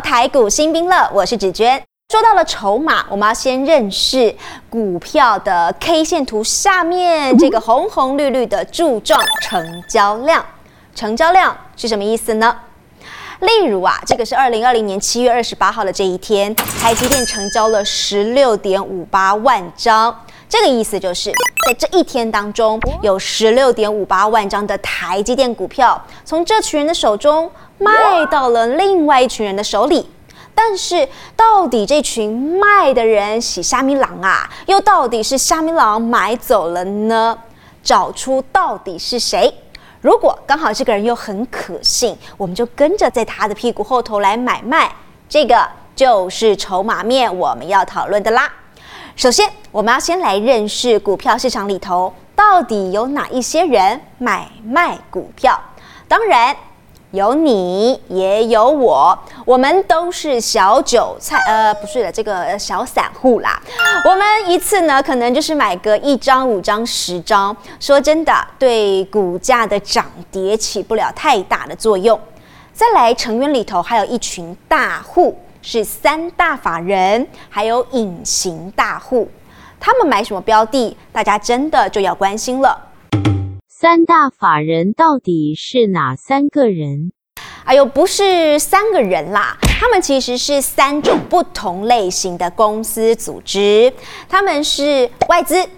[0.00, 1.80] 台股新兵乐，我是芷娟。
[2.10, 4.34] 说到了筹码，我们要先认识
[4.68, 10.44] 股票的 K 线图下面这个红红绿绿的柱状成交量。
[10.94, 12.56] 成交量是什么意思呢？
[13.40, 20.14] 例如啊，这个是二零二零年七月二十八号的这一天，台积电成交了十六点五八万张。
[20.50, 21.32] 这个意思就是
[21.64, 30.10] 在这一天当中，有十六点五八万张的台积电股票从这群人的手中卖到了另外一群人的手里。
[30.52, 34.50] 但是，到底这群卖的人是虾米郎啊？
[34.66, 37.38] 又到底是虾米郎买走了呢？
[37.80, 39.54] 找出到底是谁？
[40.00, 44.92] 如果刚好这个人又很可信，我们就跟着在他的屁股后头来买卖。
[45.28, 48.50] 这个就是筹码面我们要讨论的啦。
[49.20, 55.60] 首先，我们要先来认识股票市场里头到底有哪一些人买卖股票。
[56.08, 56.56] 当然，
[57.10, 63.60] 有你也有我，我们都是小韭菜，呃，不是的，这个小散户啦。
[64.06, 67.54] 我们一次呢，可能就是买个一张、五张、十张。
[67.78, 72.18] 说真的，对股价的涨跌起不了太大的作用。
[72.72, 75.38] 再来，成员里头还有一群大户。
[75.62, 79.28] 是三大法人，还有隐形大户，
[79.78, 82.88] 他们买什么标的，大家真的就要关心了。
[83.68, 87.12] 三大法人到底是哪三个人？
[87.64, 93.92] 哎呦，不是三个人啦，他们其实是三种不同类型的公司组织，
[94.28, 95.68] 他们是外资、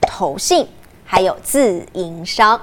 [0.00, 0.66] 投信，
[1.04, 2.60] 还有自营商。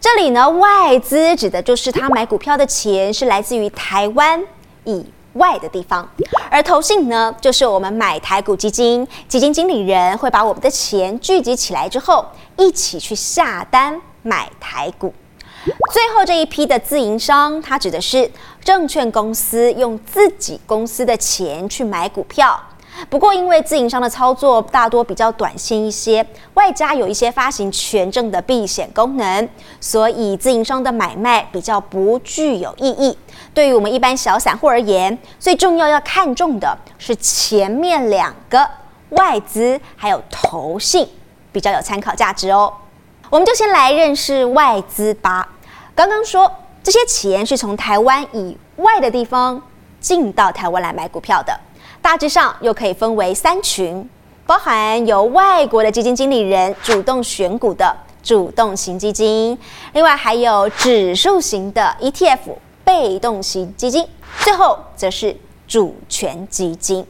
[0.00, 4.44] 这里呢，外资指的就是他买股票的钱是来自于台湾
[4.84, 5.06] 以。
[5.34, 6.08] 外的地方，
[6.50, 12.26] 而投信呢，就是我们买台股基金，基金经理人会把我们的钱聚集起来之后，
[12.56, 15.12] 一起去下单买台股。
[15.92, 18.30] 最后这一批的自营商，它指的是
[18.64, 22.58] 证券公司用自己公司的钱去买股票。
[23.08, 29.48] 不过，因为自营商的操作大多比较短线一些，外加有一些发行权证的避险功能，
[29.80, 33.16] 所以自营商的买卖比较不具有意义。
[33.54, 38.68] 对于我们一般小散户而言，最重要要看重的是前面两个
[39.10, 41.08] 外资还有投信，
[41.52, 42.72] 比较有参考价值哦。
[43.30, 45.48] 我们就先来认识外资吧。
[45.94, 46.50] 刚刚说
[46.82, 49.60] 这些钱是从台湾以外的地方
[50.00, 51.58] 进到台湾来买股票的。
[52.08, 54.08] 大致上又可以分为三群，
[54.46, 59.58] 包含由外国的基金经理人主动选股的主动型基金，
[59.92, 62.38] 另外还有指数型的 ETF
[62.82, 64.08] 被动型基金，
[64.38, 65.36] 最后则是
[65.66, 67.06] 主权基金。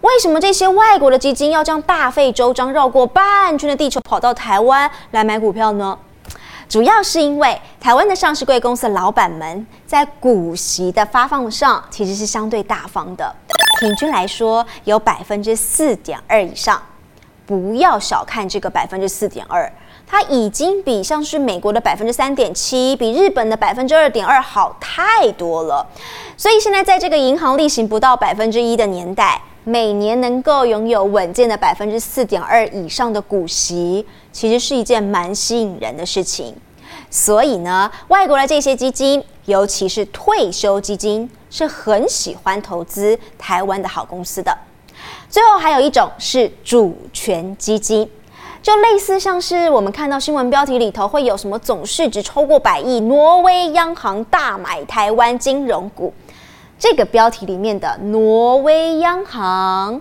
[0.00, 5.98] 为什么这些外国的基金要这样大费周章绕过半圈的地球跑到台湾来买股票呢？
[6.66, 13.36] 主要是因为台湾的上市贵公司老板们在股息的发放上其实是相对大方的。
[13.84, 16.80] 平均来说，有百分之四点二以上，
[17.44, 19.70] 不要小看这个百分之四点二，
[20.06, 25.86] 它已经比像是美国的百分之三点七，比日本的百分之二点二好太多了。
[26.38, 36.56] 所以现在在这个银行利息不到百分之一的年代，每年能够拥有稳健的百分之四点二以上的股息，其实是一件蛮吸引人的事情。
[37.10, 44.52] 所以呢，外国的这些基金，尤其是退休基金，是很喜欢投资台湾的好公司的。
[45.30, 48.10] 最后还有一种是主权基金，
[48.60, 56.12] 就类似像是我们看到新闻标题里头会有什么总市值超过百亿，挪威央行大买台湾金融股，
[56.76, 60.00] 这个标题里面的挪威央行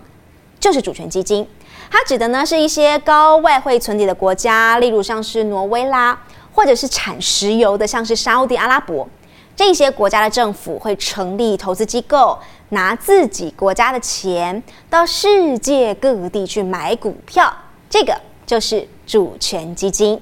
[0.60, 1.48] 就是主权基金，
[1.92, 6.20] 它指的呢是一些高外汇存底的国家，例如像是挪威啦。
[6.56, 9.10] 或者是产石油的，像是沙地阿拉伯
[9.56, 12.38] 这些国家的政府会成立投资机构，
[12.70, 17.54] 拿自己国家的钱到世界各地去买股票，
[17.88, 20.20] 这个就是主权基金。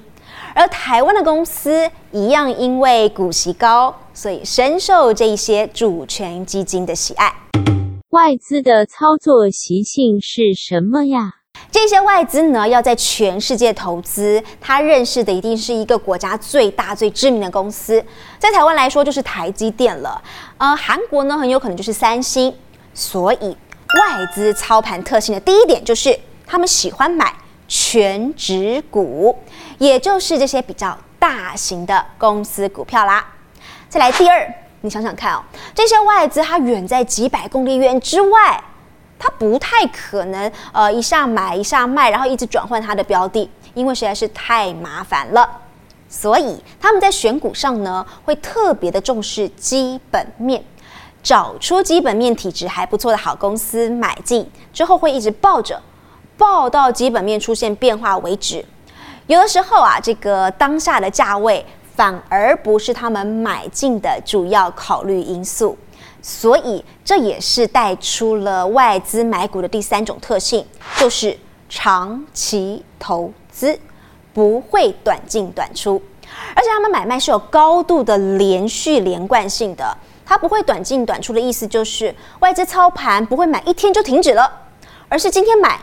[0.54, 7.34] 而台湾的公司一样，因为股息高，所以深受这些主权基金的喜爱。
[8.10, 11.36] 外资的操作习性是什么呀？
[11.82, 18.06] 这些外资呢，要在全世界投资，他认识的一定是一个国家最大、最知名的公司。
[18.38, 20.22] 在台湾来说，就是台积电了。
[20.60, 22.56] 呃，韩国呢，很有可能就是三星。
[22.94, 23.58] 所以，
[24.00, 27.34] 外资操盘特性的第一点就是，他们喜欢买
[27.68, 29.36] 全指股，
[29.80, 33.26] 也就是这些比较大型的公司股票啦。
[33.90, 34.48] 再来第二，
[34.82, 35.42] 你想想看哦，
[35.74, 38.64] 这些外资它远在几百公里远之外。
[39.22, 45.48] 它不太可能，呃，一下买一下卖，然后一直转换它的标的，因为实在是太麻烦了。
[46.10, 50.64] 所以他们在选股上呢，会特别的重视基本面。
[51.24, 55.80] 找出基本面体质还不错的好公司买进，之后会一直抱着，
[56.36, 58.66] 抱到基本面出现变化为止。
[59.28, 61.64] 有的时候啊，这个当下的价位
[61.96, 65.78] 反而不是他们买进的主要考虑因素，
[66.22, 70.66] 所以这也是带出了外资买股的第三种特性，
[70.98, 71.38] 就是
[71.68, 73.80] 长期投资，
[74.34, 76.02] 不会短进短出，
[76.56, 79.98] 而且他们买卖是有高度的连续连贯性的。
[80.24, 84.50] 它不会短进短出的意思就是外资操盘不会买一天就停止了，
[85.10, 85.78] 而是今天买，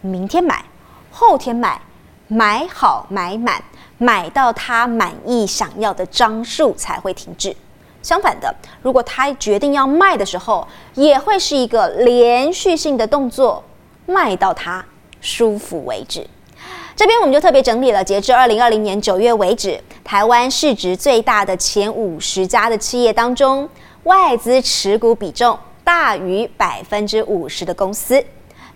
[0.00, 0.64] 明天买，
[1.10, 1.80] 后天买，
[2.28, 3.60] 买好买满，
[3.98, 7.56] 买到他满意想要的张数才会停止。
[8.02, 13.62] 相反的，如果他决定要卖的时候，也会是一个连续性的动作，
[14.06, 14.84] 卖到他
[15.20, 16.26] 舒服为止。
[16.96, 23.68] 这边我们就特别整理了，截至二零二零年九月为止，台湾市值最大的前五十家的企业当中，
[24.04, 28.22] 外资持股比重大于百分之五十的公司，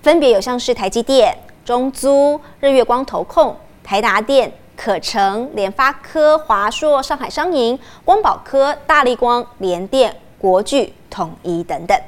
[0.03, 11.99] 分别有像是台积电、中租、日月光投控、台达电、可成、联发科、华硕、上海商银、光宝科、大力光、联电、国巨、统一等等。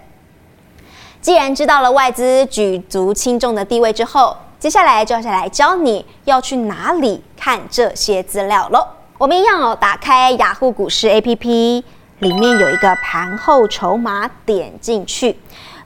[1.20, 8.86] 既然知道了外资举足轻重的地位之后，接下来就要来教你要去哪里看这些资料喽。
[9.18, 11.82] 我们一样哦，打开雅虎股市 APP，
[12.18, 15.36] 里面有一个盘后筹码，点进去。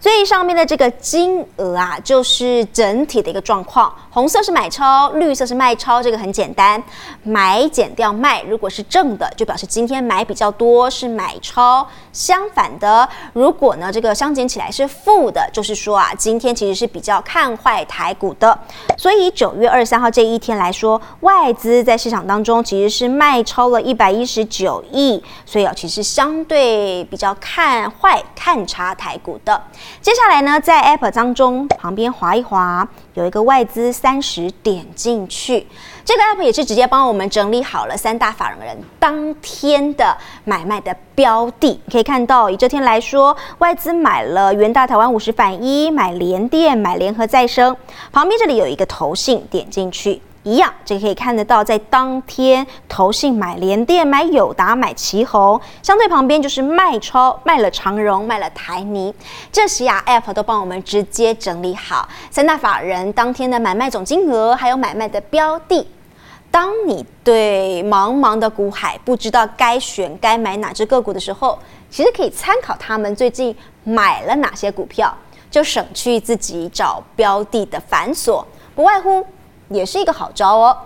[0.01, 3.95] 最上面的这个金额啊，就是整体的一个状况。
[4.09, 6.83] 红色是买超，绿色是卖超，这个很简单，
[7.23, 8.43] 买减掉卖。
[8.45, 18.59] 如果是正的，就表示今天买比较多，是买超；相反的，如果呢这个相减起来是负的，就是说啊，今天其实是比较看坏台股的。
[18.97, 29.63] 所以九月二十三号这一天来说，外资在市场当中其实是卖超了一百一十九亿，所以啊，其实相对比较看坏、看差台股的。
[30.01, 35.67] 接下来呢，在 App 当中旁边划一划，有一个外资三十，点进去。
[36.05, 41.81] 这个 App 也是直接帮我们整理好了三大法人当天的买卖的标的。
[41.91, 47.77] 可以看到，以这天来说，外资买了元大台湾五十反一，买联电，买联合再生。
[48.11, 50.23] 旁边这里有一个投信，点进去。
[50.43, 59.15] 一样，这可以看得到，在当天投信买联电、买友达、买旗宏，相对旁边就是卖超，卖了长荣、卖了台泥，
[59.53, 65.87] 这些啊 App 都帮我们直接整理好三大法人当天的买卖总金额，还有买卖的标的。
[66.51, 71.59] 当你对茫茫的股海不知道该选该买哪只个股的时候，
[71.91, 73.55] 其实可以参考他们最近
[73.85, 75.15] 买了哪些股票，
[75.51, 78.43] 就省去自己找标的的繁琐，
[78.75, 79.25] 不外乎。
[79.71, 80.77] 也是一个好招哦。